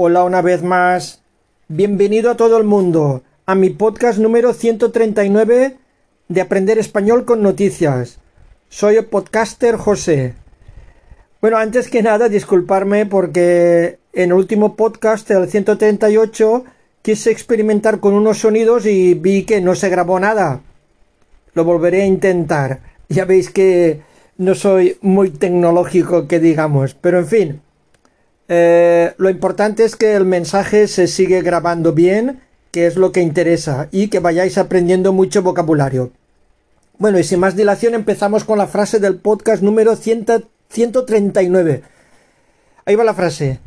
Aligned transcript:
Hola 0.00 0.22
una 0.22 0.42
vez 0.42 0.62
más. 0.62 1.22
Bienvenido 1.66 2.30
a 2.30 2.36
todo 2.36 2.56
el 2.56 2.62
mundo 2.62 3.24
a 3.46 3.56
mi 3.56 3.70
podcast 3.70 4.20
número 4.20 4.52
139 4.52 5.76
de 6.28 6.40
Aprender 6.40 6.78
Español 6.78 7.24
con 7.24 7.42
Noticias. 7.42 8.20
Soy 8.68 8.94
el 8.94 9.06
podcaster 9.06 9.74
José. 9.74 10.34
Bueno, 11.40 11.56
antes 11.56 11.88
que 11.88 12.04
nada, 12.04 12.28
disculparme 12.28 13.06
porque 13.06 13.98
en 14.12 14.30
el 14.30 14.34
último 14.34 14.76
podcast, 14.76 15.28
el 15.32 15.48
138, 15.48 16.64
quise 17.02 17.32
experimentar 17.32 17.98
con 17.98 18.14
unos 18.14 18.38
sonidos 18.38 18.86
y 18.86 19.14
vi 19.14 19.42
que 19.42 19.60
no 19.60 19.74
se 19.74 19.88
grabó 19.88 20.20
nada. 20.20 20.60
Lo 21.54 21.64
volveré 21.64 22.02
a 22.02 22.06
intentar. 22.06 22.82
Ya 23.08 23.24
veis 23.24 23.50
que 23.50 24.02
no 24.36 24.54
soy 24.54 24.96
muy 25.00 25.30
tecnológico 25.30 26.28
que 26.28 26.38
digamos, 26.38 26.94
pero 26.94 27.18
en 27.18 27.26
fin, 27.26 27.62
eh, 28.48 29.14
lo 29.18 29.28
importante 29.28 29.84
es 29.84 29.94
que 29.94 30.14
el 30.14 30.24
mensaje 30.24 30.88
se 30.88 31.06
sigue 31.06 31.42
grabando 31.42 31.92
bien, 31.92 32.40
que 32.70 32.86
es 32.86 32.96
lo 32.96 33.12
que 33.12 33.20
interesa, 33.20 33.88
y 33.90 34.08
que 34.08 34.20
vayáis 34.20 34.58
aprendiendo 34.58 35.12
mucho 35.12 35.42
vocabulario. 35.42 36.12
Bueno, 36.98 37.18
y 37.18 37.24
sin 37.24 37.40
más 37.40 37.54
dilación 37.54 37.94
empezamos 37.94 38.44
con 38.44 38.58
la 38.58 38.66
frase 38.66 38.98
del 38.98 39.16
podcast 39.16 39.62
número 39.62 39.94
139. 39.96 41.82
Ahí 42.84 42.96
va 42.96 43.04
la 43.04 43.14
frase. 43.14 43.60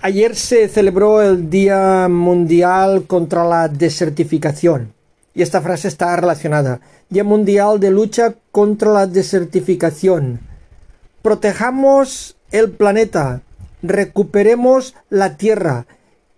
Ayer 0.00 0.34
se 0.34 0.68
celebró 0.68 1.22
el 1.22 1.48
Día 1.48 2.08
Mundial 2.08 3.06
contra 3.06 3.44
la 3.44 3.68
Desertificación. 3.68 4.92
Y 5.34 5.42
esta 5.42 5.60
frase 5.60 5.88
está 5.88 6.16
relacionada. 6.16 6.80
Día 7.08 7.24
Mundial 7.24 7.78
de 7.80 7.90
Lucha 7.90 8.34
contra 8.50 8.90
la 8.92 9.06
Desertificación. 9.06 10.40
Protejamos 11.22 12.35
el 12.50 12.70
planeta, 12.70 13.42
recuperemos 13.82 14.94
la 15.10 15.36
tierra, 15.36 15.86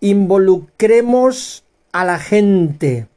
involucremos 0.01 1.65
a 1.93 2.05
la 2.05 2.19
gente. 2.19 3.09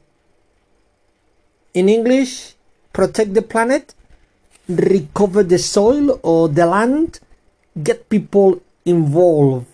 In 1.74 1.88
English, 1.88 2.56
protect 2.92 3.32
the 3.34 3.42
planet, 3.42 3.94
recover 4.68 5.46
the 5.46 5.58
soil 5.58 6.18
or 6.22 6.52
the 6.52 6.66
land, 6.66 7.18
get 7.74 8.08
people 8.08 8.60
involved. 8.84 9.66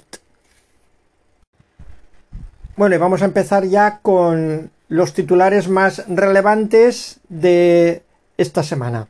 Bueno, 2.77 2.95
y 2.95 2.99
vamos 2.99 3.23
a 3.23 3.25
empezar 3.25 3.65
ya 3.65 3.99
con 4.03 4.71
los 4.89 5.13
titulares 5.13 5.69
más 5.69 6.05
relevantes 6.09 7.19
de 7.29 8.03
esta 8.37 8.63
semana. 8.63 9.09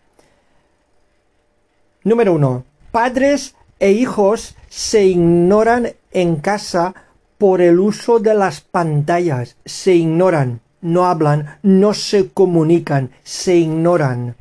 Número 2.03 2.33
uno. 2.33 2.65
Padres 2.91 3.55
e 3.81 3.93
hijos 3.93 4.57
se 4.69 5.05
ignoran 5.05 5.95
en 6.13 6.37
casa 6.37 6.95
por 7.39 7.61
el 7.61 7.79
uso 7.79 8.19
de 8.19 8.35
las 8.35 8.61
pantallas. 8.61 9.57
Se 9.65 9.95
ignoran, 9.95 10.61
no 10.81 11.07
hablan, 11.07 11.59
no 11.63 11.95
se 11.95 12.29
comunican, 12.29 13.11
se 13.23 13.57
ignoran. 13.57 14.37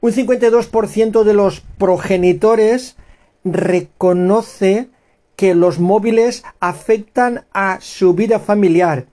Un 0.00 0.12
52% 0.12 1.22
de 1.22 1.34
los 1.34 1.60
progenitores 1.78 2.96
reconoce 3.44 4.88
que 5.36 5.54
los 5.54 5.78
móviles 5.78 6.44
afectan 6.60 7.44
a 7.52 7.78
su 7.80 8.14
vida 8.14 8.38
familiar 8.38 9.06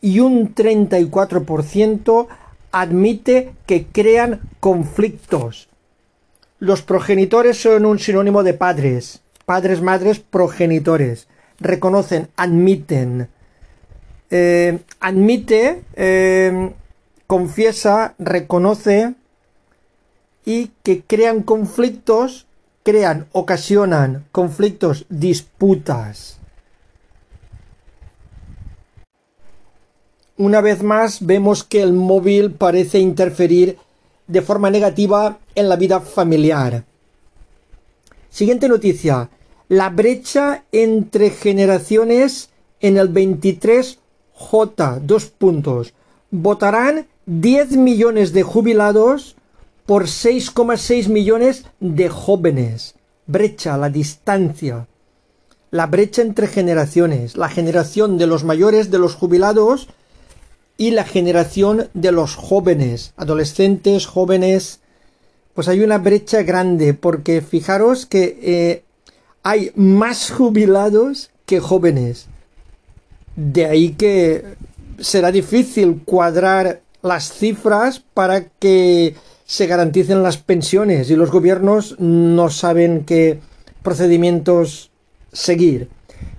y 0.00 0.20
un 0.20 0.54
34% 0.54 2.26
admite 2.70 3.54
que 3.66 3.86
crean 3.86 4.40
conflictos. 4.60 5.68
Los 6.58 6.82
progenitores 6.82 7.60
son 7.60 7.84
un 7.84 7.98
sinónimo 7.98 8.42
de 8.42 8.54
padres. 8.54 9.20
Padres, 9.44 9.82
madres, 9.82 10.20
progenitores. 10.20 11.28
Reconocen, 11.60 12.28
admiten. 12.36 13.28
Eh, 14.30 14.78
admite, 15.00 15.82
eh, 15.94 16.72
confiesa, 17.26 18.14
reconoce 18.18 19.14
y 20.44 20.70
que 20.82 21.02
crean 21.02 21.42
conflictos, 21.42 22.46
crean, 22.82 23.26
ocasionan 23.32 24.24
conflictos, 24.32 25.06
disputas. 25.08 26.38
Una 30.38 30.60
vez 30.60 30.82
más 30.82 31.24
vemos 31.24 31.64
que 31.64 31.82
el 31.82 31.92
móvil 31.92 32.52
parece 32.52 32.98
interferir 32.98 33.78
de 34.26 34.42
forma 34.42 34.70
negativa 34.70 35.38
en 35.54 35.68
la 35.68 35.76
vida 35.76 36.00
familiar. 36.00 36.84
Siguiente 38.30 38.68
noticia. 38.68 39.30
La 39.68 39.88
brecha 39.90 40.64
entre 40.72 41.30
generaciones 41.30 42.50
en 42.80 42.96
el 42.96 43.12
23J. 43.12 45.00
Dos 45.00 45.26
puntos. 45.26 45.94
Votarán 46.30 47.06
10 47.26 47.76
millones 47.76 48.32
de 48.32 48.42
jubilados 48.42 49.36
por 49.86 50.04
6,6 50.04 51.08
millones 51.08 51.64
de 51.80 52.08
jóvenes. 52.08 52.94
Brecha, 53.26 53.76
la 53.76 53.88
distancia. 53.88 54.86
La 55.70 55.86
brecha 55.86 56.22
entre 56.22 56.46
generaciones. 56.46 57.36
La 57.36 57.48
generación 57.48 58.18
de 58.18 58.26
los 58.26 58.44
mayores, 58.44 58.90
de 58.90 58.98
los 58.98 59.14
jubilados, 59.14 59.88
y 60.76 60.90
la 60.90 61.04
generación 61.04 61.88
de 61.94 62.12
los 62.12 62.34
jóvenes, 62.34 63.12
adolescentes, 63.16 64.06
jóvenes, 64.06 64.80
pues 65.54 65.68
hay 65.68 65.80
una 65.80 65.98
brecha 65.98 66.42
grande 66.42 66.92
porque 66.92 67.40
fijaros 67.40 68.04
que 68.04 68.38
eh, 68.42 68.82
hay 69.42 69.72
más 69.74 70.30
jubilados 70.30 71.30
que 71.46 71.60
jóvenes. 71.60 72.26
De 73.36 73.64
ahí 73.66 73.90
que 73.92 74.56
será 74.98 75.32
difícil 75.32 76.02
cuadrar 76.04 76.80
las 77.02 77.32
cifras 77.32 78.02
para 78.12 78.48
que 78.48 79.14
se 79.46 79.66
garanticen 79.66 80.22
las 80.22 80.38
pensiones 80.38 81.08
y 81.10 81.16
los 81.16 81.30
gobiernos 81.30 81.98
no 82.00 82.50
saben 82.50 83.04
qué 83.04 83.40
procedimientos 83.82 84.90
seguir. 85.32 85.88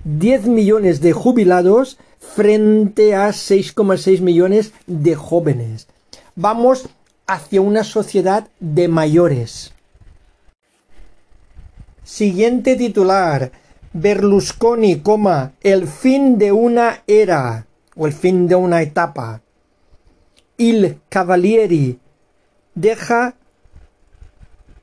10 0.04 0.46
millones 0.46 1.00
de 1.00 1.12
jubilados 1.12 1.98
frente 2.38 3.16
a 3.16 3.30
6,6 3.30 4.20
millones 4.20 4.72
de 4.86 5.16
jóvenes. 5.16 5.88
Vamos 6.36 6.88
hacia 7.26 7.60
una 7.60 7.82
sociedad 7.82 8.46
de 8.60 8.86
mayores. 8.86 9.74
Siguiente 12.04 12.76
titular. 12.76 13.50
Berlusconi, 13.92 15.00
coma, 15.00 15.54
el 15.62 15.88
fin 15.88 16.38
de 16.38 16.52
una 16.52 17.02
era 17.08 17.66
o 17.96 18.06
el 18.06 18.12
fin 18.12 18.46
de 18.46 18.54
una 18.54 18.82
etapa. 18.82 19.42
Il 20.58 21.00
Cavalieri 21.08 21.98
deja 22.76 23.34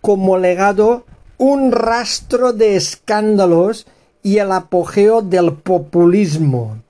como 0.02 0.38
legado 0.38 1.06
un 1.38 1.72
rastro 1.72 2.52
de 2.52 2.76
escándalos 2.76 3.88
y 4.24 4.40
el 4.40 4.52
apogeo 4.52 5.22
del 5.22 5.54
populismo 5.54 6.84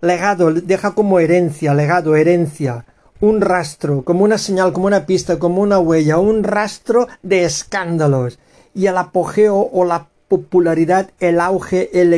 legado, 0.00 0.52
deja 0.52 0.94
como 0.94 1.18
herencia, 1.18 1.74
legado, 1.74 2.16
herencia, 2.16 2.84
un 3.20 3.40
rastro, 3.40 4.04
como 4.04 4.24
una 4.24 4.38
señal, 4.38 4.72
como 4.72 4.86
una 4.86 5.06
pista, 5.06 5.38
como 5.38 5.62
una 5.62 5.78
huella, 5.78 6.18
un 6.18 6.44
rastro 6.44 7.08
de 7.22 7.44
escándalos. 7.44 8.38
Y 8.74 8.86
el 8.86 8.98
apogeo 8.98 9.56
o 9.72 9.84
la 9.84 10.08
popularidad, 10.28 11.10
el 11.18 11.40
auge, 11.40 11.90
el, 12.00 12.12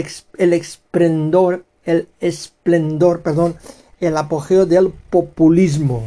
esplendor, 0.53 1.65
el 1.85 2.09
esplendor, 2.21 3.23
perdón, 3.23 3.57
el 4.01 4.17
apogeo 4.17 4.67
del 4.67 4.93
populismo. 5.11 6.03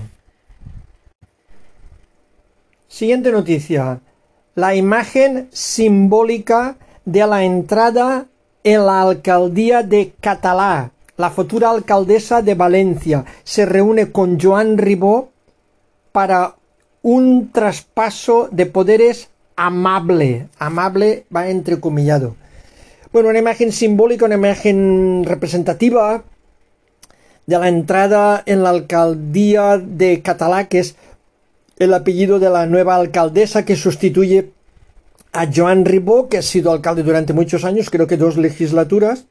Siguiente 2.88 3.32
noticia. 3.32 4.02
La 4.56 4.76
imagen 4.76 5.48
simbólica 5.54 6.76
de 7.06 7.26
la 7.26 7.46
entrada 7.46 8.26
en 8.66 8.86
la 8.86 9.02
alcaldía 9.04 9.82
de 9.82 10.14
Catalá 10.20 10.92
la 11.22 11.30
futura 11.30 11.70
alcaldesa 11.70 12.42
de 12.42 12.56
Valencia 12.56 13.26
se 13.44 13.68
reúne 13.68 14.12
con 14.12 14.40
Joan 14.40 14.80
Ribó 14.80 15.30
para 16.12 16.56
un 17.04 17.52
traspaso 17.52 18.50
de 18.52 18.66
poderes 18.66 19.30
amable. 19.56 20.48
Amable 20.58 21.26
va 21.34 21.48
entrecomillado. 21.48 22.36
Bueno, 23.14 23.30
una 23.30 23.38
imagen 23.38 23.72
simbólica, 23.72 24.26
una 24.26 24.36
imagen 24.36 25.24
representativa 25.24 26.24
de 27.46 27.60
la 27.60 27.68
entrada 27.68 28.42
en 28.48 28.64
la 28.64 28.72
alcaldía 28.72 29.78
de 29.78 30.24
Catalá, 30.24 30.68
que 30.70 30.80
es 30.80 30.96
el 31.78 31.94
apellido 31.94 32.40
de 32.40 32.50
la 32.50 32.66
nueva 32.66 32.96
alcaldesa 32.96 33.64
que 33.64 33.76
sustituye 33.76 34.54
a 35.34 35.48
Joan 35.54 35.86
Ribó, 35.86 36.30
que 36.30 36.40
ha 36.40 36.42
sido 36.42 36.72
alcalde 36.72 37.04
durante 37.04 37.34
muchos 37.34 37.64
años, 37.64 37.92
creo 37.92 38.08
que 38.08 38.18
dos 38.18 38.38
legislaturas 38.38 39.26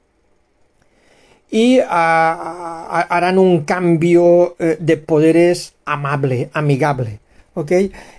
y 1.51 1.81
harán 1.81 3.39
un 3.39 3.65
cambio 3.65 4.57
eh, 4.59 4.77
de 4.79 4.97
poderes 4.97 5.75
amable, 5.85 6.51
amigable. 6.53 7.21
¿Ok? 7.55 7.73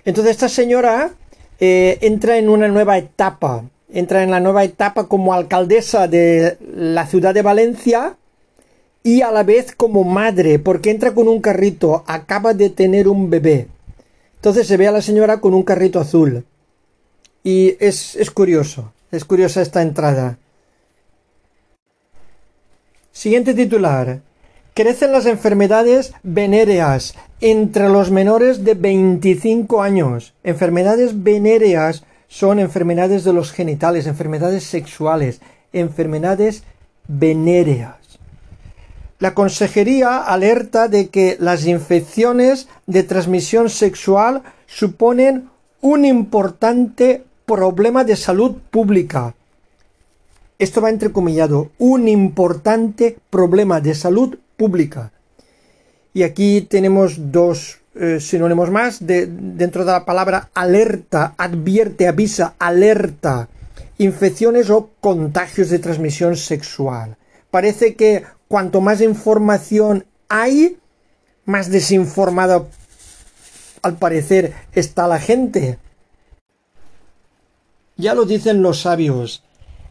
Entonces 0.04 0.32
esta 0.32 0.48
señora 0.48 1.10
eh, 1.58 1.98
entra 2.02 2.36
en 2.36 2.48
una 2.48 2.68
nueva 2.68 2.98
etapa 2.98 3.64
entra 3.92 4.22
en 4.22 4.30
la 4.30 4.40
nueva 4.40 4.64
etapa 4.64 5.06
como 5.06 5.34
alcaldesa 5.34 6.08
de 6.08 6.56
la 6.74 7.06
ciudad 7.06 7.34
de 7.34 7.42
Valencia 7.42 8.16
y 9.02 9.22
a 9.22 9.30
la 9.30 9.42
vez 9.42 9.74
como 9.76 10.04
madre, 10.04 10.58
porque 10.58 10.90
entra 10.90 11.12
con 11.14 11.28
un 11.28 11.40
carrito, 11.40 12.04
acaba 12.06 12.54
de 12.54 12.70
tener 12.70 13.08
un 13.08 13.30
bebé. 13.30 13.68
Entonces 14.36 14.66
se 14.66 14.76
ve 14.76 14.88
a 14.88 14.92
la 14.92 15.02
señora 15.02 15.40
con 15.40 15.54
un 15.54 15.62
carrito 15.62 16.00
azul. 16.00 16.44
Y 17.44 17.76
es, 17.80 18.16
es 18.16 18.30
curioso, 18.30 18.92
es 19.10 19.24
curiosa 19.24 19.60
esta 19.60 19.82
entrada. 19.82 20.38
Siguiente 23.12 23.52
titular. 23.52 24.20
Crecen 24.74 25.12
las 25.12 25.26
enfermedades 25.26 26.14
venéreas 26.22 27.14
entre 27.42 27.90
los 27.90 28.10
menores 28.10 28.64
de 28.64 28.72
25 28.72 29.82
años. 29.82 30.32
Enfermedades 30.42 31.22
venéreas 31.22 32.04
son 32.28 32.58
enfermedades 32.58 33.24
de 33.24 33.34
los 33.34 33.52
genitales, 33.52 34.06
enfermedades 34.06 34.64
sexuales, 34.64 35.42
enfermedades 35.74 36.64
venéreas. 37.06 37.96
La 39.18 39.34
consejería 39.34 40.16
alerta 40.16 40.88
de 40.88 41.10
que 41.10 41.36
las 41.38 41.66
infecciones 41.66 42.66
de 42.86 43.02
transmisión 43.02 43.68
sexual 43.68 44.42
suponen 44.66 45.50
un 45.82 46.06
importante 46.06 47.24
problema 47.44 48.04
de 48.04 48.16
salud 48.16 48.56
pública. 48.70 49.34
Esto 50.62 50.80
va 50.80 50.90
entrecomillado, 50.90 51.72
un 51.78 52.06
importante 52.06 53.18
problema 53.30 53.80
de 53.80 53.96
salud 53.96 54.38
pública. 54.56 55.10
Y 56.14 56.22
aquí 56.22 56.60
tenemos 56.60 57.32
dos 57.32 57.80
eh, 57.96 58.20
sinónimos 58.20 58.70
más 58.70 59.04
de, 59.04 59.26
dentro 59.26 59.84
de 59.84 59.90
la 59.90 60.04
palabra 60.04 60.50
alerta, 60.54 61.34
advierte, 61.36 62.06
avisa, 62.06 62.54
alerta, 62.60 63.48
infecciones 63.98 64.70
o 64.70 64.90
contagios 65.00 65.68
de 65.68 65.80
transmisión 65.80 66.36
sexual. 66.36 67.16
Parece 67.50 67.96
que 67.96 68.22
cuanto 68.46 68.80
más 68.80 69.00
información 69.00 70.04
hay, 70.28 70.78
más 71.44 71.72
desinformada 71.72 72.68
al 73.82 73.96
parecer 73.96 74.52
está 74.74 75.08
la 75.08 75.18
gente. 75.18 75.80
Ya 77.96 78.14
lo 78.14 78.26
dicen 78.26 78.62
los 78.62 78.82
sabios, 78.82 79.42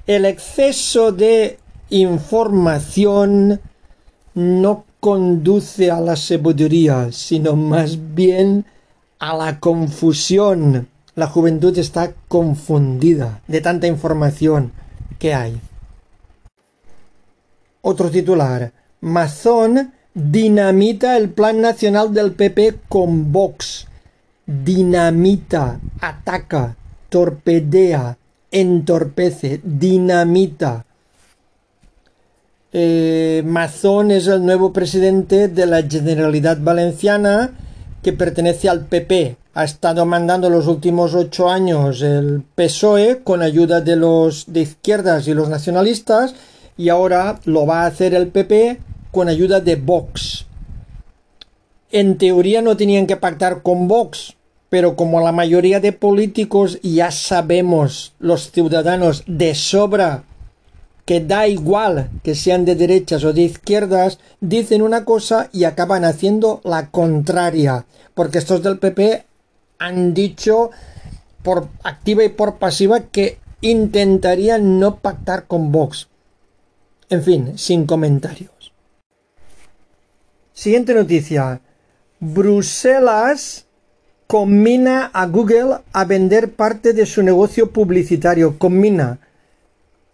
el 0.08 0.26
exceso 0.26 1.12
de 1.12 1.58
información 1.90 3.62
no 4.34 4.86
conduce 5.00 5.92
a 5.92 6.00
la 6.00 6.16
sabiduría, 6.16 7.12
sino 7.12 7.56
más 7.56 8.16
bien 8.16 8.66
a 9.20 9.36
la 9.36 9.60
confusión. 9.60 10.88
La 11.16 11.28
juventud 11.28 11.78
está 11.78 12.14
confundida 12.28 13.42
de 13.48 13.62
tanta 13.62 13.88
información 13.88 14.72
que 15.20 15.34
hay. 15.34 15.60
Otro 17.82 18.10
titular. 18.10 18.72
Mazón 19.02 19.94
dinamita 20.14 21.18
el 21.18 21.30
plan 21.30 21.62
nacional 21.62 22.14
del 22.14 22.34
PP 22.34 22.80
con 22.88 23.32
Vox. 23.32 23.88
Dinamita, 24.46 25.80
ataca, 26.00 26.76
torpedea, 27.10 28.18
entorpece, 28.52 29.62
dinamita. 29.64 30.86
Eh, 32.74 33.44
Mazón 33.46 34.12
es 34.12 34.28
el 34.28 34.46
nuevo 34.46 34.72
presidente 34.72 35.48
de 35.48 35.66
la 35.66 35.82
Generalidad 35.84 36.58
Valenciana 36.62 37.52
que 38.02 38.14
pertenece 38.14 38.70
al 38.70 38.86
PP. 38.86 39.38
Ha 39.54 39.64
estado 39.64 40.06
mandando 40.06 40.50
los 40.50 40.68
últimos 40.68 41.14
ocho 41.14 41.50
años 41.50 42.02
el 42.02 42.44
PSOE 42.56 43.22
con 43.24 43.42
ayuda 43.42 43.82
de 43.82 43.98
los 43.98 44.46
de 44.48 44.62
izquierdas 44.62 45.28
y 45.28 45.34
los 45.34 45.50
nacionalistas 45.50 46.36
y 46.78 46.90
ahora 46.90 47.40
lo 47.46 47.66
va 47.66 47.84
a 47.84 47.88
hacer 47.88 48.14
el 48.14 48.30
PP 48.30 48.80
con 49.12 49.28
ayuda 49.28 49.60
de 49.60 49.76
Vox. 49.76 50.46
En 51.92 52.18
teoría 52.18 52.62
no 52.62 52.78
tenían 52.78 53.06
que 53.06 53.18
pactar 53.18 53.62
con 53.62 53.90
Vox, 53.90 54.36
pero 54.72 54.96
como 54.96 55.20
la 55.20 55.34
mayoría 55.34 55.82
de 55.82 55.92
políticos 55.92 56.80
ya 56.82 57.12
sabemos 57.12 58.14
los 58.20 58.52
ciudadanos 58.52 59.26
de 59.28 59.54
sobra 59.54 60.24
que 61.04 61.20
da 61.20 61.46
igual 61.46 62.10
que 62.24 62.36
sean 62.36 62.64
de 62.64 62.76
derechas 62.76 63.26
o 63.26 63.34
de 63.34 63.42
izquierdas, 63.42 64.20
dicen 64.40 64.82
una 64.82 65.04
cosa 65.04 65.50
y 65.52 65.66
acaban 65.66 66.06
haciendo 66.06 66.62
la 66.64 66.90
contraria, 66.90 67.86
porque 68.14 68.38
estos 68.38 68.64
del 68.64 68.80
PP 68.80 69.26
han 69.78 70.14
dicho 70.14 70.72
por 71.44 71.68
activa 71.84 72.24
y 72.24 72.30
por 72.30 72.56
pasiva 72.56 73.02
que 73.02 73.40
intentarían 73.60 74.80
no 74.80 75.00
pactar 75.00 75.48
con 75.48 75.74
Vox. 75.74 76.08
En 77.10 77.24
fin, 77.24 77.58
sin 77.58 77.86
comentarios. 77.86 78.72
Siguiente 80.54 80.94
noticia. 80.94 81.60
Bruselas 82.22 83.68
combina 84.32 85.12
a 85.12 85.26
Google 85.26 85.80
a 85.92 86.06
vender 86.06 86.54
parte 86.54 86.94
de 86.94 87.06
su 87.06 87.22
negocio 87.22 87.72
publicitario. 87.72 88.58
Combina 88.58 89.20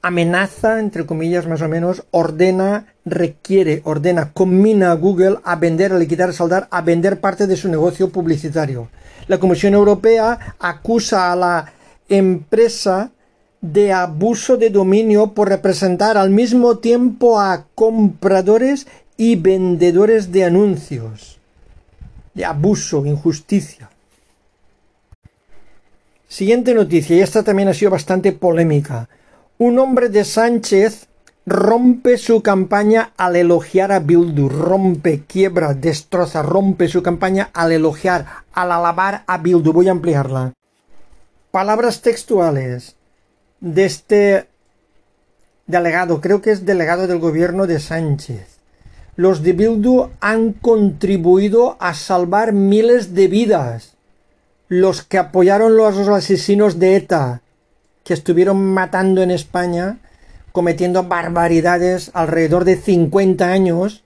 amenaza, 0.01 0.79
entre 0.79 1.05
comillas 1.05 1.45
más 1.45 1.61
o 1.61 1.67
menos, 1.67 2.03
ordena, 2.09 2.95
requiere, 3.05 3.83
ordena, 3.83 4.33
combina 4.33 4.89
a 4.89 4.95
Google 4.95 5.37
a 5.43 5.55
vender, 5.57 5.93
a 5.93 5.99
liquidar, 5.99 6.29
a 6.29 6.33
saldar, 6.33 6.67
a 6.71 6.81
vender 6.81 7.21
parte 7.21 7.45
de 7.45 7.55
su 7.55 7.69
negocio 7.69 8.09
publicitario. 8.09 8.89
La 9.27 9.37
Comisión 9.37 9.75
Europea 9.75 10.55
acusa 10.57 11.31
a 11.31 11.35
la 11.35 11.71
empresa 12.09 13.11
de 13.61 13.93
abuso 13.93 14.57
de 14.57 14.71
dominio 14.71 15.35
por 15.35 15.47
representar 15.47 16.17
al 16.17 16.31
mismo 16.31 16.79
tiempo 16.79 17.39
a 17.39 17.67
compradores 17.75 18.87
y 19.15 19.35
vendedores 19.35 20.31
de 20.31 20.45
anuncios. 20.45 21.37
De 22.33 22.45
abuso, 22.45 23.05
injusticia. 23.05 23.91
Siguiente 26.27 26.73
noticia, 26.73 27.15
y 27.15 27.21
esta 27.21 27.43
también 27.43 27.69
ha 27.69 27.73
sido 27.73 27.91
bastante 27.91 28.33
polémica. 28.33 29.07
Un 29.57 29.79
hombre 29.79 30.09
de 30.09 30.25
Sánchez 30.25 31.07
rompe 31.45 32.17
su 32.17 32.43
campaña 32.43 33.13
al 33.15 33.37
elogiar 33.37 33.93
a 33.93 33.99
Bildu, 33.99 34.49
rompe, 34.49 35.23
quiebra, 35.25 35.73
destroza, 35.73 36.43
rompe 36.43 36.89
su 36.89 37.01
campaña 37.01 37.49
al 37.53 37.71
elogiar, 37.71 38.25
al 38.51 38.73
alabar 38.73 39.23
a 39.25 39.37
Bildu. 39.37 39.71
Voy 39.71 39.87
a 39.87 39.91
ampliarla. 39.91 40.53
Palabras 41.51 42.01
textuales 42.01 42.97
de 43.61 43.85
este 43.85 44.47
delegado, 45.65 46.19
creo 46.19 46.41
que 46.41 46.51
es 46.51 46.65
delegado 46.65 47.07
del 47.07 47.19
gobierno 47.19 47.67
de 47.67 47.79
Sánchez. 47.79 48.59
Los 49.15 49.41
de 49.41 49.53
Bildu 49.53 50.09
han 50.19 50.51
contribuido 50.51 51.77
a 51.79 51.93
salvar 51.93 52.51
miles 52.51 53.15
de 53.15 53.27
vidas. 53.29 53.96
Los 54.69 55.01
que 55.01 55.17
apoyaron 55.17 55.77
los 55.77 55.97
asesinos 56.09 56.77
de 56.77 56.97
ETA, 56.97 57.41
que 58.03 58.13
estuvieron 58.13 58.61
matando 58.73 59.21
en 59.21 59.31
España, 59.31 59.99
cometiendo 60.51 61.03
barbaridades 61.03 62.11
alrededor 62.13 62.65
de 62.65 62.75
50 62.75 63.47
años, 63.49 64.03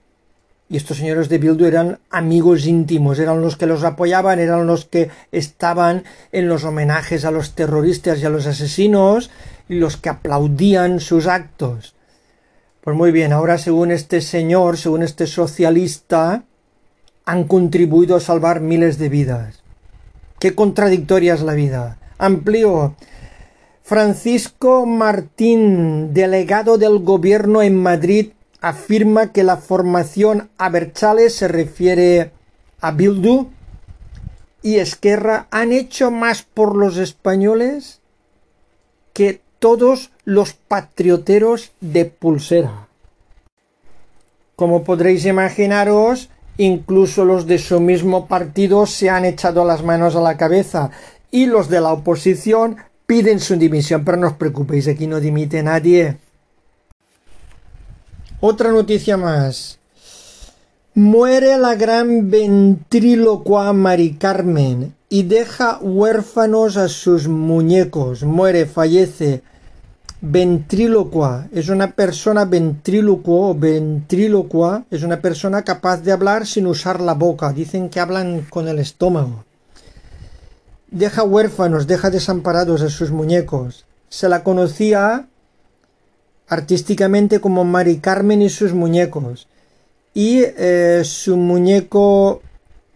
y 0.68 0.76
estos 0.76 0.98
señores 0.98 1.28
de 1.28 1.38
Bildu 1.38 1.66
eran 1.66 1.98
amigos 2.10 2.66
íntimos, 2.66 3.18
eran 3.18 3.40
los 3.40 3.56
que 3.56 3.66
los 3.66 3.82
apoyaban, 3.84 4.38
eran 4.38 4.66
los 4.66 4.84
que 4.84 5.10
estaban 5.32 6.04
en 6.30 6.48
los 6.48 6.64
homenajes 6.64 7.24
a 7.24 7.30
los 7.30 7.54
terroristas 7.54 8.20
y 8.20 8.26
a 8.26 8.30
los 8.30 8.46
asesinos, 8.46 9.30
y 9.68 9.74
los 9.74 9.96
que 9.96 10.10
aplaudían 10.10 11.00
sus 11.00 11.26
actos. 11.26 11.94
Pues 12.82 12.96
muy 12.96 13.12
bien, 13.12 13.32
ahora 13.32 13.58
según 13.58 13.90
este 13.90 14.20
señor, 14.20 14.76
según 14.76 15.02
este 15.02 15.26
socialista, 15.26 16.44
han 17.24 17.44
contribuido 17.44 18.16
a 18.16 18.20
salvar 18.20 18.60
miles 18.60 18.98
de 18.98 19.08
vidas. 19.08 19.61
Qué 20.42 20.56
contradictoria 20.56 21.34
es 21.34 21.42
la 21.42 21.54
vida. 21.54 21.98
Amplío. 22.18 22.96
Francisco 23.84 24.86
Martín, 24.86 26.12
delegado 26.14 26.78
del 26.78 26.98
gobierno 26.98 27.62
en 27.62 27.80
Madrid, 27.80 28.32
afirma 28.60 29.30
que 29.30 29.44
la 29.44 29.58
formación 29.58 30.50
Aberchales 30.58 31.36
se 31.36 31.46
refiere 31.46 32.32
a 32.80 32.90
Bildu 32.90 33.50
y 34.62 34.78
Esquerra 34.78 35.46
han 35.52 35.70
hecho 35.70 36.10
más 36.10 36.42
por 36.42 36.74
los 36.74 36.96
españoles 36.96 38.00
que 39.12 39.40
todos 39.60 40.10
los 40.24 40.54
patrioteros 40.54 41.70
de 41.80 42.06
pulsera. 42.06 42.88
Como 44.56 44.82
podréis 44.82 45.24
imaginaros, 45.24 46.30
incluso 46.56 47.24
los 47.24 47.46
de 47.46 47.58
su 47.58 47.80
mismo 47.80 48.26
partido 48.26 48.86
se 48.86 49.10
han 49.10 49.24
echado 49.24 49.64
las 49.64 49.82
manos 49.82 50.16
a 50.16 50.20
la 50.20 50.36
cabeza 50.36 50.90
y 51.30 51.46
los 51.46 51.68
de 51.68 51.80
la 51.80 51.92
oposición 51.92 52.76
piden 53.06 53.40
su 53.40 53.56
dimisión, 53.56 54.04
pero 54.04 54.16
no 54.16 54.28
os 54.28 54.34
preocupéis, 54.34 54.88
aquí 54.88 55.06
no 55.06 55.20
dimite 55.20 55.62
nadie. 55.62 56.18
Otra 58.40 58.70
noticia 58.72 59.16
más. 59.16 59.78
Muere 60.94 61.56
la 61.56 61.74
gran 61.74 62.30
ventrílocua 62.30 63.72
Mari 63.72 64.16
Carmen 64.16 64.94
y 65.08 65.22
deja 65.22 65.78
huérfanos 65.80 66.76
a 66.76 66.88
sus 66.88 67.28
muñecos. 67.28 68.24
Muere, 68.24 68.66
fallece 68.66 69.42
Ventrílocua 70.24 71.48
es 71.50 71.68
una 71.68 71.90
persona 71.90 72.44
ventrílocuo 72.44 73.50
o 73.50 73.54
ventrílocua 73.56 74.84
es 74.88 75.02
una 75.02 75.20
persona 75.20 75.62
capaz 75.62 76.02
de 76.02 76.12
hablar 76.12 76.46
sin 76.46 76.68
usar 76.68 77.00
la 77.00 77.14
boca. 77.14 77.52
Dicen 77.52 77.88
que 77.88 77.98
hablan 77.98 78.46
con 78.48 78.68
el 78.68 78.78
estómago. 78.78 79.44
Deja 80.92 81.24
huérfanos, 81.24 81.88
deja 81.88 82.08
desamparados 82.08 82.82
a 82.82 82.88
sus 82.88 83.10
muñecos. 83.10 83.84
Se 84.10 84.28
la 84.28 84.44
conocía 84.44 85.26
artísticamente 86.46 87.40
como 87.40 87.64
Mari 87.64 87.98
Carmen 87.98 88.42
y 88.42 88.48
sus 88.48 88.74
muñecos. 88.74 89.48
Y 90.14 90.44
eh, 90.44 91.02
su 91.04 91.36
muñeco 91.36 92.42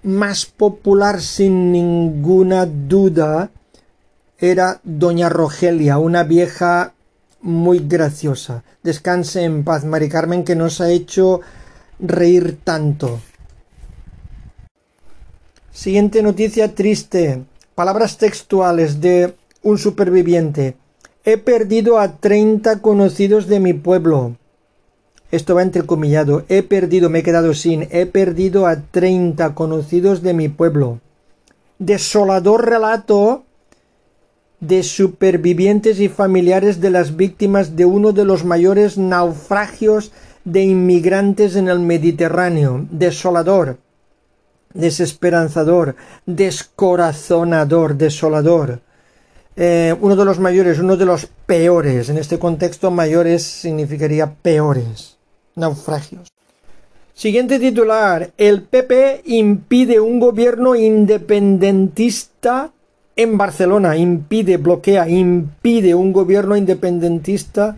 más 0.05 0.47
popular 0.47 1.21
sin 1.21 1.73
ninguna 1.73 2.67
duda 2.67 3.51
era 4.39 4.81
Doña 4.85 5.29
Rogelia, 5.29 5.99
una 5.99 6.23
vieja 6.23 6.93
muy 7.47 7.79
graciosa. 7.79 8.65
Descanse 8.83 9.45
en 9.45 9.65
paz, 9.65 9.85
Mari 9.85 10.09
Carmen, 10.09 10.45
que 10.45 10.57
nos 10.57 10.81
ha 10.81 10.91
hecho 10.91 11.41
reír 12.01 12.59
tanto. 12.63 13.21
Siguiente 15.71 16.23
noticia 16.23 16.75
triste. 16.75 17.45
Palabras 17.75 18.19
textuales 18.19 19.01
de 19.01 19.35
un 19.63 19.79
superviviente. 19.79 20.77
He 21.25 21.39
perdido 21.39 21.99
a 21.99 22.17
treinta 22.17 22.83
conocidos 22.83 23.47
de 23.47 23.61
mi 23.61 23.75
pueblo. 23.75 24.37
Esto 25.31 25.55
va 25.55 25.63
entrecomillado. 25.63 26.45
He 26.49 26.63
perdido, 26.63 27.11
me 27.11 27.21
he 27.21 27.23
quedado 27.23 27.55
sin. 27.55 27.89
He 27.91 28.07
perdido 28.07 28.67
a 28.67 28.81
treinta 28.83 29.55
conocidos 29.55 30.23
de 30.23 30.35
mi 30.35 30.49
pueblo. 30.49 31.01
Desolador 31.79 32.69
relato 32.69 33.46
de 34.61 34.83
supervivientes 34.83 36.01
y 36.01 36.09
familiares 36.09 36.81
de 36.81 36.91
las 36.91 37.17
víctimas 37.17 37.77
de 37.77 37.85
uno 37.85 38.13
de 38.13 38.25
los 38.25 38.45
mayores 38.45 38.97
naufragios 38.97 40.13
de 40.45 40.63
inmigrantes 40.63 41.57
en 41.57 41.69
el 41.69 41.81
Mediterráneo. 41.81 42.87
Desolador, 42.91 43.79
desesperanzador, 44.73 45.97
descorazonador, 46.25 47.97
desolador. 47.97 48.81
Eh, 49.57 49.95
uno 50.01 50.17
de 50.17 50.25
los 50.25 50.39
mayores, 50.39 50.79
uno 50.79 50.97
de 50.97 51.07
los 51.07 51.27
peores. 51.47 52.09
En 52.09 52.19
este 52.19 52.39
contexto, 52.39 52.91
mayores 52.91 53.43
significaría 53.43 54.35
peores. 54.35 55.17
Naufragios. 55.55 56.29
Siguiente 57.15 57.59
titular. 57.59 58.31
El 58.37 58.63
PP 58.63 59.23
impide 59.25 59.99
un 59.99 60.21
gobierno 60.21 60.75
independentista 60.77 62.73
en 63.17 63.39
Barcelona, 63.39 63.97
impide, 63.97 64.59
bloquea, 64.59 65.09
impide 65.09 65.95
un 65.95 66.13
gobierno 66.13 66.55
independentista 66.55 67.77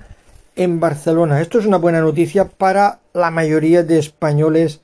en 0.57 0.81
Barcelona. 0.81 1.41
Esto 1.41 1.61
es 1.61 1.67
una 1.67 1.77
buena 1.77 2.01
noticia 2.01 2.49
para 2.49 2.99
la 3.15 3.31
mayoría 3.31 3.85
de 3.85 4.01
españoles 4.01 4.81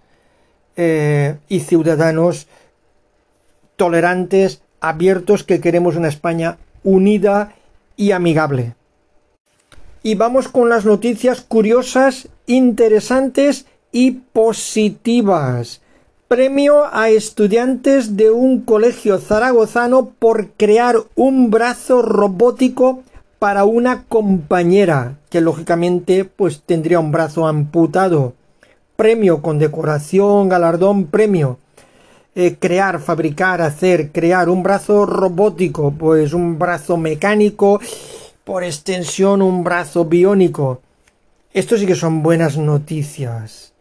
eh, 0.77 1.37
y 1.49 1.61
ciudadanos 1.61 2.47
tolerantes, 3.75 4.63
abiertos, 4.81 5.43
que 5.43 5.61
queremos 5.61 5.97
una 5.97 6.09
España 6.09 6.59
unida 6.85 7.55
y 7.97 8.13
amigable. 8.13 8.75
Y 10.05 10.15
vamos 10.15 10.47
con 10.49 10.69
las 10.69 10.85
noticias 10.85 11.41
curiosas, 11.41 12.29
interesantes 12.47 13.67
y 13.91 14.13
positivas 14.13 15.81
premio 16.29 16.85
a 16.91 17.11
estudiantes 17.11 18.17
de 18.17 18.31
un 18.31 18.63
colegio 18.63 19.19
zaragozano 19.19 20.11
por 20.19 20.49
crear 20.53 20.97
un 21.15 21.51
brazo 21.51 22.01
robótico 22.01 23.03
para 23.39 23.65
una 23.65 24.05
compañera 24.05 25.19
que 25.29 25.43
lógicamente 25.43 26.25
pues 26.25 26.63
tendría 26.65 26.99
un 26.99 27.13
brazo 27.13 27.47
amputado. 27.47 28.33
Premio, 28.97 29.43
condecoración, 29.43 30.49
galardón, 30.49 31.07
premio. 31.07 31.59
Eh, 32.35 32.57
crear, 32.59 33.01
fabricar, 33.01 33.61
hacer, 33.61 34.11
crear 34.11 34.49
un 34.49 34.63
brazo 34.63 35.07
robótico, 35.07 35.93
pues 35.93 36.33
un 36.33 36.59
brazo 36.59 36.97
mecánico, 36.97 37.81
por 38.45 38.65
extensión 38.65 39.43
un 39.43 39.63
brazo 39.63 40.07
biónico. 40.07 40.81
Esto 41.53 41.77
sí 41.77 41.87
que 41.87 41.95
son 41.95 42.23
buenas 42.23 42.57
noticias 42.57 43.74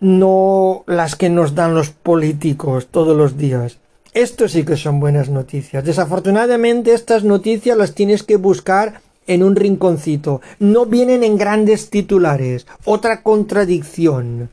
no 0.00 0.84
las 0.86 1.16
que 1.16 1.28
nos 1.28 1.54
dan 1.54 1.74
los 1.74 1.90
políticos 1.90 2.88
todos 2.90 3.16
los 3.16 3.36
días. 3.36 3.78
Esto 4.12 4.48
sí 4.48 4.64
que 4.64 4.76
son 4.76 5.00
buenas 5.00 5.28
noticias. 5.28 5.84
Desafortunadamente 5.84 6.94
estas 6.94 7.24
noticias 7.24 7.76
las 7.76 7.94
tienes 7.94 8.22
que 8.22 8.36
buscar 8.36 9.00
en 9.26 9.42
un 9.42 9.56
rinconcito. 9.56 10.40
No 10.58 10.86
vienen 10.86 11.22
en 11.24 11.36
grandes 11.36 11.90
titulares. 11.90 12.66
Otra 12.84 13.22
contradicción. 13.22 14.50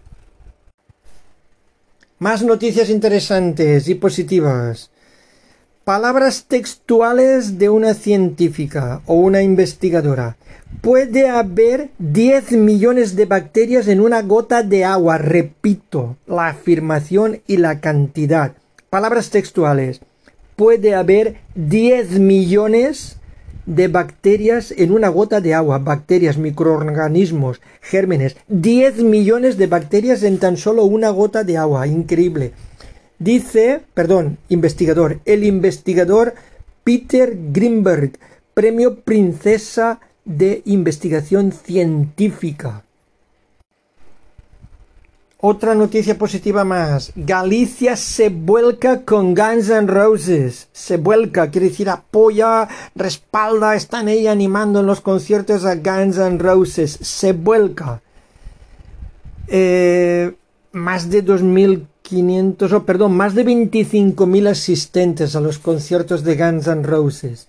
Más 2.20 2.44
noticias 2.44 2.90
interesantes 2.90 3.88
y 3.88 3.96
positivas. 3.96 4.90
Palabras 5.84 6.46
textuales 6.48 7.60
de 7.60 7.68
una 7.68 7.94
científica 7.94 9.02
o 9.06 9.16
una 9.16 9.42
investigadora. 9.42 10.38
Puede 10.80 11.28
haber 11.28 11.90
10 12.00 12.54
millones 12.54 13.18
de 13.18 13.26
bacterias 13.26 13.90
en 13.90 14.00
una 14.00 14.22
gota 14.22 14.64
de 14.64 14.86
agua. 14.86 15.18
Repito, 15.18 16.16
la 16.26 16.48
afirmación 16.48 17.42
y 17.48 17.58
la 17.58 17.82
cantidad. 17.82 18.54
Palabras 18.90 19.30
textuales. 19.30 20.00
Puede 20.56 20.96
haber 20.96 21.36
10 21.56 22.18
millones 22.18 23.18
de 23.66 23.90
bacterias 23.90 24.74
en 24.78 24.94
una 24.94 25.10
gota 25.10 25.42
de 25.42 25.54
agua. 25.54 25.80
Bacterias, 25.80 26.38
microorganismos, 26.38 27.60
gérmenes. 27.82 28.38
10 28.48 29.04
millones 29.04 29.58
de 29.58 29.68
bacterias 29.68 30.24
en 30.24 30.38
tan 30.38 30.56
solo 30.56 30.86
una 30.86 31.10
gota 31.10 31.44
de 31.44 31.58
agua. 31.58 31.88
Increíble. 31.88 32.54
Dice, 33.24 33.82
perdón, 33.94 34.38
investigador, 34.50 35.22
el 35.24 35.46
investigador 35.46 36.34
Peter 36.84 37.34
Greenberg, 37.54 38.20
premio 38.54 39.00
Princesa 39.00 40.02
de 40.26 40.62
Investigación 40.66 41.54
Científica. 41.54 42.84
Otra 45.38 45.74
noticia 45.74 46.18
positiva 46.18 46.66
más. 46.66 47.14
Galicia 47.16 47.96
se 47.96 48.28
vuelca 48.28 49.06
con 49.06 49.34
Guns 49.34 49.70
N' 49.70 49.88
Roses. 49.88 50.68
Se 50.74 50.98
vuelca, 50.98 51.50
quiere 51.50 51.70
decir 51.70 51.90
apoya, 51.90 52.68
respalda, 52.94 53.76
están 53.76 54.10
ahí 54.10 54.28
animando 54.28 54.82
en 54.82 54.86
los 54.86 55.00
conciertos 55.00 55.64
a 55.64 55.76
Guns 55.76 56.18
N' 56.18 56.40
Roses. 56.40 57.00
Se 57.02 57.32
vuelca. 57.32 58.02
Eh, 59.48 60.34
más 60.74 61.10
de 61.10 61.22
2.500, 62.04 62.72
o 62.74 62.86
perdón, 62.86 63.16
más 63.16 63.34
de 63.34 63.46
25.000 63.46 64.50
asistentes 64.50 65.36
a 65.36 65.42
los 65.42 65.58
conciertos 65.58 66.24
de 66.24 66.36
Guns 66.36 66.68
N' 66.68 66.84
Roses. 66.84 67.48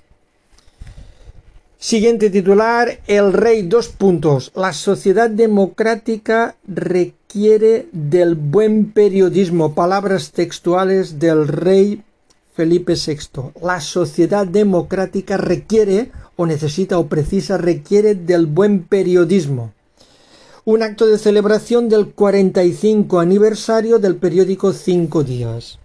Siguiente 1.79 2.31
titular, 2.31 3.01
el 3.07 3.33
rey, 3.33 3.63
dos 3.63 3.89
puntos. 3.89 4.53
La 4.55 4.73
sociedad 4.73 5.29
democrática 5.29 6.57
requiere 6.67 7.89
del 7.93 8.37
buen 8.37 8.93
periodismo. 8.93 9.75
Palabras 9.75 10.31
textuales 10.31 11.19
del 11.19 11.47
rey 11.47 12.03
Felipe 12.55 12.95
VI. 12.95 13.51
La 13.61 13.83
sociedad 13.83 14.47
democrática 14.47 15.37
requiere, 15.37 16.11
o 16.37 16.47
necesita, 16.47 16.99
o 16.99 17.07
precisa, 17.07 17.59
requiere 17.59 18.15
del 18.15 18.47
buen 18.47 18.85
periodismo 18.85 19.74
un 20.67 20.83
acto 20.83 21.07
de 21.07 21.19
celebración 21.19 21.91
del 21.91 22.13
45 22.13 23.21
aniversario 23.21 23.99
del 23.99 24.17
periódico 24.17 24.73
Cinco 24.73 25.23
Días. 25.23 25.79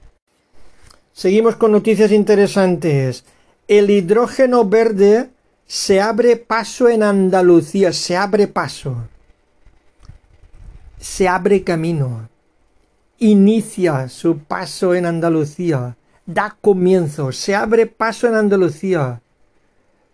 Seguimos 1.12 1.58
con 1.58 1.74
noticias 1.74 2.12
interesantes. 2.12 3.26
El 3.68 3.90
hidrógeno 3.90 4.64
verde 4.64 5.32
se 5.68 6.00
abre 6.00 6.38
paso 6.38 6.88
en 6.88 7.04
Andalucía, 7.04 7.92
se 7.92 8.16
abre 8.16 8.48
paso. 8.48 8.96
Se 10.98 11.28
abre 11.28 11.64
camino. 11.66 12.30
Inicia 13.18 14.08
su 14.08 14.40
paso 14.40 14.96
en 14.96 15.06
Andalucía. 15.06 15.98
Da 16.26 16.56
comienzo. 16.62 17.34
Se 17.34 17.54
abre 17.54 17.86
paso 17.86 18.28
en 18.28 18.36
Andalucía. 18.36 19.22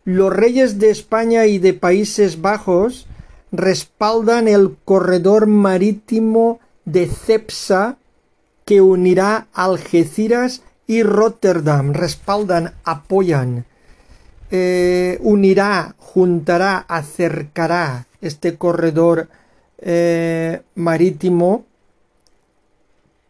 Los 0.06 0.34
reyes 0.34 0.80
de 0.80 0.90
España 0.90 1.46
y 1.46 1.60
de 1.60 1.76
Países 1.76 2.42
Bajos 2.42 3.08
respaldan 3.52 4.48
el 4.48 4.78
corredor 4.86 5.48
marítimo 5.48 6.60
de 6.86 7.08
Cepsa 7.08 7.98
que 8.66 8.82
unirá 8.82 9.48
Algeciras 9.54 10.64
y 10.88 11.04
Rotterdam. 11.04 11.94
Respaldan, 11.94 12.74
apoyan. 12.84 13.66
Eh, 14.52 15.18
unirá, 15.22 15.96
juntará, 15.98 16.78
acercará 16.88 18.08
este 18.22 18.58
corredor 18.58 19.28
eh, 19.80 20.62
marítimo 20.76 21.66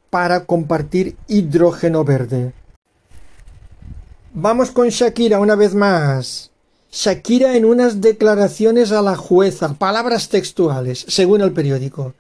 para 0.10 0.46
compartir 0.46 1.18
hidrógeno 1.28 2.04
verde. 2.04 2.54
Vamos 4.34 4.72
con 4.72 4.90
Shakira 4.90 5.40
una 5.40 5.56
vez 5.56 5.74
más. 5.74 6.52
Shakira 6.96 7.58
en 7.58 7.66
unas 7.66 8.00
declaraciones 8.00 8.94
a 8.94 9.02
la 9.02 9.18
jueza, 9.18 9.74
palabras 9.74 10.30
textuales, 10.30 11.06
según 11.10 11.42
el 11.42 11.52
periódico. 11.52 12.14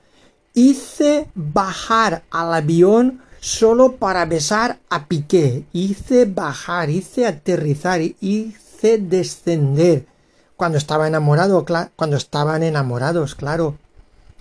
Hice 0.54 1.30
bajar 1.34 2.24
al 2.30 2.54
avión 2.54 3.22
solo 3.40 3.94
para 3.94 4.26
besar 4.26 4.80
a 4.90 5.06
Piqué. 5.08 5.64
Hice 5.72 6.26
bajar, 6.26 6.90
hice 6.90 7.26
aterrizar, 7.26 8.02
hice 8.02 8.98
descender. 8.98 10.08
Cuando 10.58 10.78
estaba 10.78 11.08
enamorado, 11.08 11.66
cuando 11.96 12.18
estaban 12.18 12.62
enamorados, 12.62 13.34
claro. 13.34 13.78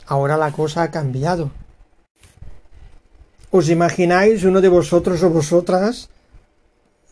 Ahora 0.04 0.36
la 0.36 0.50
cosa 0.50 0.82
ha 0.82 0.90
cambiado. 0.90 1.52
¿Os 3.52 3.68
imagináis 3.68 4.42
uno 4.42 4.60
de 4.60 4.68
vosotros 4.68 5.22
o 5.22 5.30
vosotras, 5.30 6.08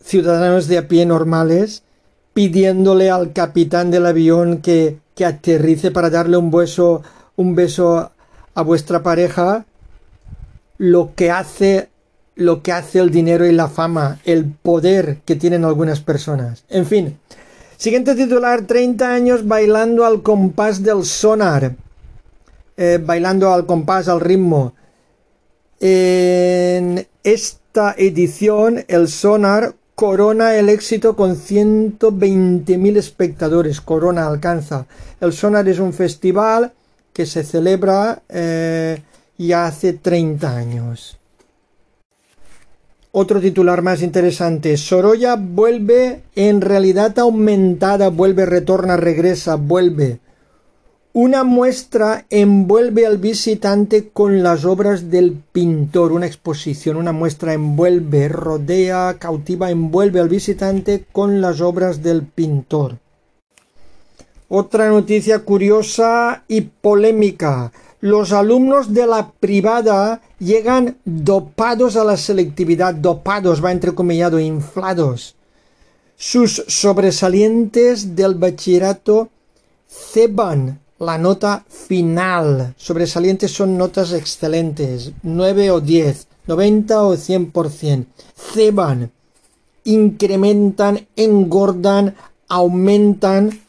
ciudadanos 0.03 0.67
de 0.67 0.77
a 0.77 0.89
pie 0.89 1.05
normales, 1.05 1.83
pidiéndole 2.33 3.09
al 3.09 3.33
capitán 3.33 3.91
del 3.91 4.05
avión 4.05 4.61
que, 4.61 4.97
que 5.15 5.25
aterrice 5.25 5.91
para 5.91 6.09
darle 6.09 6.37
un 6.37 6.51
beso, 6.51 7.03
un 7.35 7.55
beso 7.55 8.11
a 8.55 8.61
vuestra 8.61 9.03
pareja? 9.03 9.65
Lo 10.77 11.13
que 11.15 11.31
hace 11.31 11.89
lo 12.35 12.63
que 12.63 12.71
hace 12.71 12.97
el 12.97 13.11
dinero 13.11 13.45
y 13.45 13.51
la 13.51 13.67
fama, 13.67 14.19
el 14.25 14.45
poder 14.45 15.19
que 15.23 15.35
tienen 15.35 15.65
algunas 15.65 15.99
personas. 15.99 16.63
En 16.67 16.87
fin. 16.87 17.19
Siguiente 17.77 18.15
titular, 18.15 18.65
30 18.65 19.13
años 19.13 19.47
bailando 19.47 20.03
al 20.03 20.23
compás 20.23 20.81
del 20.81 21.03
sonar. 21.03 21.75
Eh, 22.75 22.99
bailando 23.03 23.53
al 23.53 23.65
compás, 23.65 24.07
al 24.07 24.19
ritmo. 24.19 24.73
En 25.79 27.05
esta 27.23 27.93
edición, 27.97 28.83
el 28.87 29.07
Sonar 29.07 29.75
corona 29.95 30.55
el 30.55 30.69
éxito 30.69 31.15
con 31.15 31.35
120.000 31.35 32.97
espectadores. 32.97 33.81
Corona 33.81 34.27
alcanza. 34.27 34.85
El 35.21 35.33
Sonar 35.33 35.67
es 35.67 35.79
un 35.79 35.93
festival 35.93 36.73
que 37.13 37.25
se 37.25 37.43
celebra 37.43 38.23
eh, 38.29 39.01
ya 39.37 39.65
hace 39.65 39.93
30 39.93 40.55
años. 40.55 41.19
Otro 43.11 43.39
titular 43.39 43.83
más 43.83 44.01
interesante. 44.01 44.75
Sorolla 44.75 45.35
vuelve 45.35 46.23
en 46.35 46.61
realidad 46.61 47.19
aumentada, 47.19 48.09
vuelve, 48.09 48.47
retorna, 48.47 48.97
regresa, 48.97 49.55
vuelve. 49.55 50.19
Una 51.15 51.43
muestra 51.43 52.25
envuelve 52.31 53.05
al 53.05 53.19
visitante 53.19 54.09
con 54.09 54.41
las 54.41 54.65
obras 54.65 55.11
del 55.11 55.43
pintor. 55.51 56.11
Una 56.11 56.25
exposición, 56.25 56.97
una 56.97 57.11
muestra 57.11 57.53
envuelve, 57.53 58.29
rodea, 58.29 59.17
cautiva, 59.19 59.69
envuelve 59.69 60.19
al 60.19 60.27
visitante 60.27 61.05
con 61.11 61.39
las 61.39 61.61
obras 61.61 62.01
del 62.01 62.23
pintor. 62.23 62.97
Otra 64.49 64.89
noticia 64.89 65.37
curiosa 65.37 66.45
y 66.47 66.61
polémica. 66.61 67.71
Los 68.01 68.31
alumnos 68.31 68.91
de 68.91 69.05
la 69.05 69.33
privada 69.33 70.19
llegan 70.39 70.97
dopados 71.05 71.95
a 71.95 72.03
la 72.03 72.17
selectividad, 72.17 72.95
dopados, 72.95 73.63
va 73.63 73.71
entrecomillado, 73.71 74.39
inflados. 74.39 75.35
Sus 76.15 76.65
sobresalientes 76.67 78.15
del 78.15 78.33
bachillerato 78.33 79.29
ceban 79.87 80.79
la 81.03 81.17
nota 81.17 81.65
final. 81.67 82.73
Sobresalientes 82.77 83.51
son 83.51 83.77
notas 83.77 84.13
excelentes, 84.13 85.11
9 85.21 85.71
o 85.71 85.81
10, 85.81 86.27
90 86.47 87.03
o 87.03 87.15
100%. 87.15 88.05
Ceban, 88.35 89.11
incrementan, 89.83 91.07
engordan, 91.15 92.15
aumentan. 92.47 93.59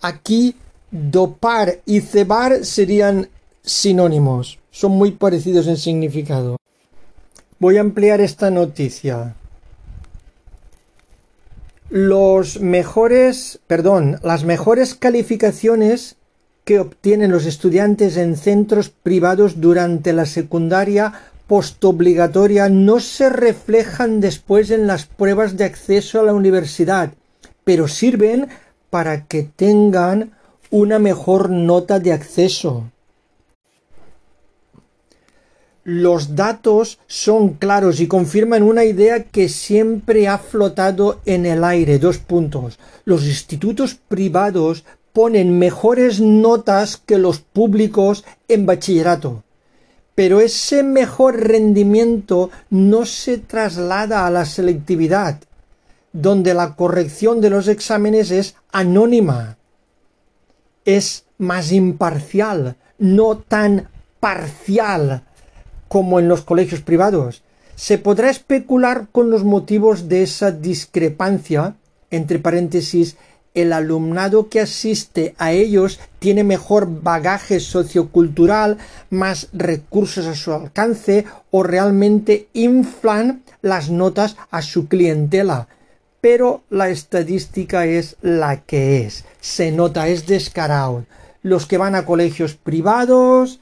Aquí 0.00 0.56
dopar 0.90 1.80
y 1.86 2.00
cebar 2.00 2.64
serían 2.64 3.28
sinónimos. 3.62 4.58
Son 4.70 4.92
muy 4.92 5.12
parecidos 5.12 5.66
en 5.66 5.76
significado. 5.76 6.56
Voy 7.58 7.76
a 7.76 7.80
ampliar 7.80 8.20
esta 8.20 8.50
noticia 8.50 9.36
los 11.92 12.58
mejores, 12.58 13.60
perdón, 13.66 14.18
las 14.22 14.44
mejores 14.44 14.94
calificaciones 14.94 16.16
que 16.64 16.78
obtienen 16.78 17.32
los 17.32 17.46
estudiantes 17.46 18.16
en 18.16 18.36
centros 18.36 18.88
privados 18.88 19.60
durante 19.60 20.12
la 20.12 20.26
secundaria 20.26 21.12
postobligatoria 21.46 22.68
no 22.68 23.00
se 23.00 23.28
reflejan 23.28 24.20
después 24.20 24.70
en 24.70 24.86
las 24.86 25.06
pruebas 25.06 25.56
de 25.56 25.64
acceso 25.64 26.20
a 26.20 26.22
la 26.22 26.34
universidad, 26.34 27.12
pero 27.64 27.88
sirven 27.88 28.48
para 28.90 29.26
que 29.26 29.42
tengan 29.42 30.32
una 30.70 30.98
mejor 30.98 31.50
nota 31.50 31.98
de 31.98 32.12
acceso. 32.12 32.90
Los 35.84 36.36
datos 36.36 37.00
son 37.08 37.54
claros 37.54 38.00
y 38.00 38.06
confirman 38.06 38.62
una 38.62 38.84
idea 38.84 39.24
que 39.24 39.48
siempre 39.48 40.28
ha 40.28 40.38
flotado 40.38 41.20
en 41.26 41.44
el 41.44 41.64
aire. 41.64 41.98
Dos 41.98 42.18
puntos. 42.18 42.78
Los 43.04 43.24
institutos 43.26 43.94
privados 43.94 44.84
ponen 45.12 45.58
mejores 45.58 46.20
notas 46.20 46.96
que 46.96 47.18
los 47.18 47.40
públicos 47.40 48.24
en 48.48 48.66
bachillerato. 48.66 49.44
Pero 50.14 50.40
ese 50.40 50.82
mejor 50.82 51.40
rendimiento 51.40 52.50
no 52.70 53.06
se 53.06 53.38
traslada 53.38 54.26
a 54.26 54.30
la 54.30 54.44
selectividad, 54.44 55.40
donde 56.12 56.54
la 56.54 56.74
corrección 56.76 57.40
de 57.40 57.50
los 57.50 57.68
exámenes 57.68 58.30
es 58.30 58.54
anónima, 58.72 59.56
es 60.84 61.24
más 61.38 61.72
imparcial, 61.72 62.76
no 62.98 63.38
tan 63.38 63.88
parcial 64.20 65.24
como 65.88 66.20
en 66.20 66.28
los 66.28 66.42
colegios 66.42 66.80
privados. 66.80 67.42
Se 67.74 67.98
podrá 67.98 68.30
especular 68.30 69.08
con 69.10 69.30
los 69.30 69.44
motivos 69.44 70.08
de 70.08 70.22
esa 70.22 70.50
discrepancia, 70.52 71.76
entre 72.10 72.38
paréntesis, 72.38 73.16
el 73.54 73.72
alumnado 73.72 74.48
que 74.48 74.60
asiste 74.60 75.34
a 75.38 75.52
ellos 75.52 76.00
tiene 76.18 76.44
mejor 76.44 77.02
bagaje 77.02 77.60
sociocultural, 77.60 78.78
más 79.10 79.48
recursos 79.52 80.26
a 80.26 80.34
su 80.34 80.52
alcance 80.52 81.26
o 81.50 81.62
realmente 81.62 82.48
inflan 82.52 83.42
las 83.60 83.90
notas 83.90 84.36
a 84.50 84.62
su 84.62 84.88
clientela. 84.88 85.68
Pero 86.20 86.62
la 86.70 86.88
estadística 86.88 87.84
es 87.84 88.16
la 88.22 88.62
que 88.62 89.04
es. 89.04 89.24
Se 89.40 89.72
nota, 89.72 90.08
es 90.08 90.26
descarado. 90.26 91.04
Los 91.42 91.66
que 91.66 91.78
van 91.78 91.94
a 91.94 92.06
colegios 92.06 92.54
privados 92.54 93.60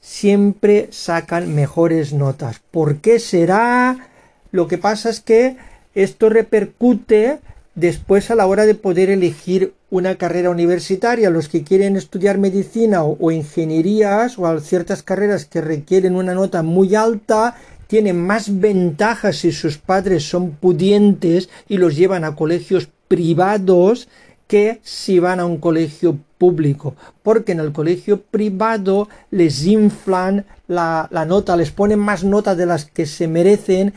siempre 0.00 0.88
sacan 0.92 1.54
mejores 1.54 2.12
notas. 2.12 2.60
¿Por 2.70 2.98
qué 2.98 3.18
será? 3.18 4.08
Lo 4.52 4.68
que 4.68 4.78
pasa 4.78 5.08
es 5.10 5.20
que 5.20 5.56
esto 5.94 6.28
repercute 6.28 7.40
Después, 7.76 8.30
a 8.30 8.34
la 8.34 8.46
hora 8.46 8.64
de 8.64 8.74
poder 8.74 9.10
elegir 9.10 9.74
una 9.90 10.14
carrera 10.14 10.48
universitaria, 10.48 11.28
los 11.28 11.50
que 11.50 11.62
quieren 11.62 11.94
estudiar 11.96 12.38
medicina 12.38 13.04
o, 13.04 13.30
ingenierías 13.30 14.38
o 14.38 14.60
ciertas 14.60 15.02
carreras 15.02 15.44
que 15.44 15.60
requieren 15.60 16.16
una 16.16 16.32
nota 16.32 16.62
muy 16.62 16.94
alta, 16.94 17.54
tienen 17.86 18.18
más 18.18 18.60
ventajas 18.60 19.36
si 19.36 19.52
sus 19.52 19.76
padres 19.76 20.26
son 20.26 20.52
pudientes 20.52 21.50
y 21.68 21.76
los 21.76 21.96
llevan 21.96 22.24
a 22.24 22.34
colegios 22.34 22.88
privados 23.08 24.08
que 24.46 24.80
si 24.82 25.18
van 25.18 25.38
a 25.38 25.44
un 25.44 25.58
colegio 25.58 26.18
público, 26.38 26.96
porque 27.22 27.52
en 27.52 27.60
el 27.60 27.72
colegio 27.72 28.22
privado 28.22 29.10
les 29.30 29.66
inflan 29.66 30.46
la, 30.66 31.08
la 31.10 31.26
nota, 31.26 31.58
les 31.58 31.72
ponen 31.72 31.98
más 31.98 32.24
notas 32.24 32.56
de 32.56 32.64
las 32.64 32.86
que 32.86 33.04
se 33.04 33.28
merecen 33.28 33.92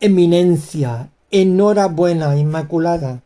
eminencia. 0.00 1.10
Enhorabuena, 1.30 2.36
Inmaculada. 2.36 3.22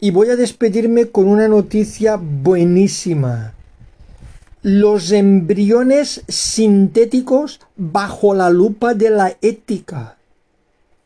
Y 0.00 0.10
voy 0.10 0.30
a 0.30 0.36
despedirme 0.36 1.06
con 1.06 1.28
una 1.28 1.48
noticia 1.48 2.16
buenísima. 2.16 3.54
Los 4.62 5.12
embriones 5.12 6.22
sintéticos 6.28 7.60
bajo 7.76 8.34
la 8.34 8.50
lupa 8.50 8.94
de 8.94 9.10
la 9.10 9.36
ética. 9.40 10.18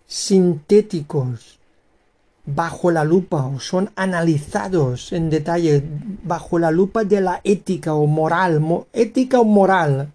Sintéticos 0.06 1.56
bajo 2.46 2.92
la 2.92 3.04
lupa 3.04 3.44
o 3.44 3.58
son 3.58 3.90
analizados 3.96 5.12
en 5.12 5.30
detalle 5.30 5.82
bajo 6.22 6.58
la 6.58 6.70
lupa 6.70 7.04
de 7.04 7.20
la 7.20 7.40
ética 7.42 7.94
o 7.94 8.06
moral, 8.06 8.62
ética 8.92 9.40
o 9.40 9.44
moral. 9.44 10.12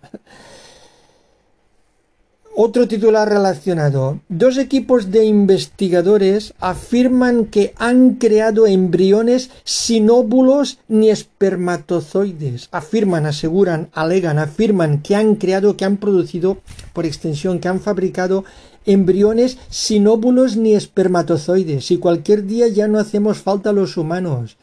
Otro 2.54 2.86
titular 2.86 3.30
relacionado. 3.30 4.20
Dos 4.28 4.58
equipos 4.58 5.10
de 5.10 5.24
investigadores 5.24 6.54
afirman 6.60 7.46
que 7.46 7.74
han 7.78 8.16
creado 8.16 8.68
embriones 8.68 9.52
sin 9.64 10.10
óvulos 10.10 10.78
ni 10.90 11.10
espermatozoides. 11.10 12.68
Afirman, 12.74 13.26
aseguran, 13.26 13.90
alegan, 13.94 14.38
afirman 14.38 15.02
que 15.02 15.16
han 15.16 15.36
creado, 15.36 15.78
que 15.78 15.86
han 15.86 15.96
producido, 15.96 16.58
por 16.92 17.06
extensión, 17.06 17.60
que 17.60 17.70
han 17.70 17.80
fabricado 17.80 18.44
embriones 18.86 19.58
sin 19.70 20.08
óvulos 20.08 20.58
ni 20.58 20.76
espermatozoides. 20.76 21.90
Y 21.90 22.00
cualquier 22.00 22.46
día 22.46 22.68
ya 22.68 22.90
no 22.90 23.00
hacemos 23.00 23.38
falta 23.38 23.72
los 23.72 23.96
humanos. 23.96 24.58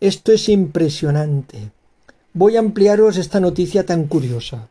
Esto 0.00 0.32
es 0.32 0.50
impresionante. 0.50 1.70
Voy 2.34 2.56
a 2.56 2.58
ampliaros 2.58 3.16
esta 3.16 3.40
noticia 3.40 3.86
tan 3.86 4.04
curiosa 4.04 4.68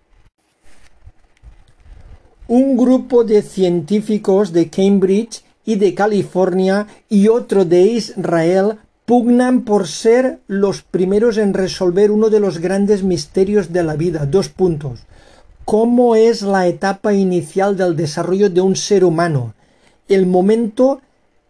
un 2.47 2.77
grupo 2.77 3.23
de 3.23 3.41
científicos 3.41 4.53
de 4.53 4.69
Cambridge 4.69 5.43
y 5.65 5.75
de 5.75 5.95
California 5.95 6.87
y 7.09 7.27
otro 7.27 7.65
de 7.65 7.81
Israel 7.81 8.77
pugnan 9.05 9.61
por 9.61 9.87
ser 9.87 10.39
los 10.47 10.81
primeros 10.81 11.37
en 11.37 11.53
resolver 11.53 12.11
uno 12.11 12.29
de 12.29 12.39
los 12.39 12.59
grandes 12.59 13.03
misterios 13.03 13.73
de 13.73 13.83
la 13.83 13.95
vida. 13.95 14.25
Dos 14.25 14.49
puntos. 14.49 15.01
¿Cómo 15.63 16.15
es 16.15 16.43
la 16.43 16.67
etapa 16.67 17.13
inicial 17.13 17.75
del 17.77 17.95
desarrollo 17.95 18.49
de 18.49 18.61
un 18.61 18.75
ser 18.75 19.03
humano? 19.03 19.53
El 20.07 20.27
momento 20.27 21.01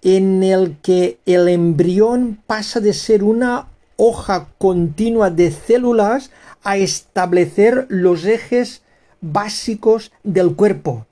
en 0.02 0.44
el 0.44 0.78
que 0.82 1.18
el 1.26 1.50
embrión 1.50 2.40
pasa 2.48 2.80
de 2.80 2.94
ser 2.94 3.24
una 3.24 3.68
hoja 3.98 4.48
continua 4.58 5.30
de 5.30 5.52
células 5.52 6.32
a 6.64 6.78
establecer 6.78 7.86
los 7.90 8.26
ejes 8.26 8.82
básicos 9.32 10.12
del 10.24 10.56
cuerpo. 10.56 11.06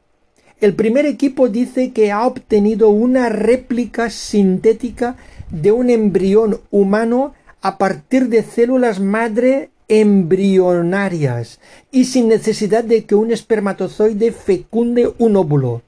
El 0.59 0.75
primer 0.75 1.05
equipo 1.05 1.49
dice 1.49 1.91
que 1.91 2.11
ha 2.11 2.25
obtenido 2.25 2.89
una 2.89 3.29
réplica 3.29 4.09
sintética 4.09 5.17
de 5.49 5.71
un 5.71 5.89
embrión 5.89 6.61
humano 6.71 7.33
a 7.61 7.77
partir 7.77 8.29
de 8.29 8.43
células 8.43 8.99
madre 8.99 9.71
embrionarias 9.87 11.59
y 11.91 12.05
sin 12.05 12.27
necesidad 12.27 12.83
de 12.83 13.05
que 13.05 13.15
un 13.15 13.31
espermatozoide 13.31 14.31
fecunde 14.31 15.13
un 15.17 15.35
óvulo. 15.35 15.81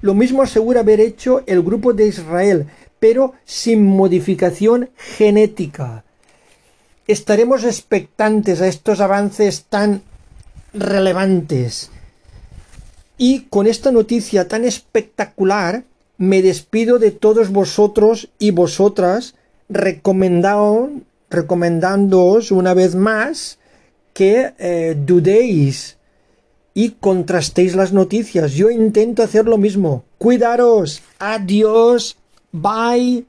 Lo 0.00 0.14
mismo 0.14 0.42
asegura 0.42 0.80
haber 0.80 1.00
hecho 1.00 1.42
el 1.46 1.62
grupo 1.62 1.92
de 1.92 2.06
Israel, 2.06 2.66
pero 3.00 3.34
sin 3.44 3.86
modificación 3.86 4.90
genética. 4.96 6.04
Estaremos 7.06 7.64
expectantes 7.64 8.60
a 8.60 8.68
estos 8.68 9.00
avances 9.00 9.64
tan 9.68 10.02
relevantes. 10.72 11.90
Y 13.16 13.46
con 13.50 13.66
esta 13.66 13.90
noticia 13.90 14.48
tan 14.48 14.64
espectacular, 14.64 15.84
me 16.18 16.42
despido 16.42 16.98
de 16.98 17.10
todos 17.10 17.50
vosotros 17.50 18.28
y 18.38 18.50
vosotras, 18.50 19.34
recomendándoos 19.68 22.50
una 22.50 22.74
vez 22.74 22.94
más 22.94 23.58
que 24.12 24.52
eh, 24.58 24.96
dudéis 24.98 25.96
y 26.74 26.90
contrastéis 27.00 27.74
las 27.74 27.92
noticias. 27.92 28.52
Yo 28.52 28.70
intento 28.70 29.22
hacer 29.22 29.46
lo 29.46 29.58
mismo. 29.58 30.04
Cuidaros. 30.18 31.02
Adiós. 31.18 32.16
Bye. 32.52 33.26